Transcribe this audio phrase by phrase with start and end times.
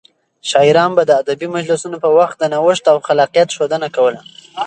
[0.49, 4.19] شاعران به د ادبي مجلسونو په وخت د نوښت او خلاقيت ښودنه کوله.